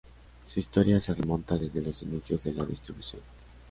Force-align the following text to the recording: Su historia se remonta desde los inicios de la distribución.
Su 0.47 0.59
historia 0.59 0.99
se 0.99 1.13
remonta 1.13 1.59
desde 1.59 1.79
los 1.79 2.01
inicios 2.01 2.43
de 2.45 2.53
la 2.53 2.65
distribución. 2.65 3.21